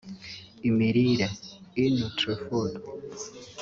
imirire 0.67 1.27
(eNutrifood) 1.83 2.73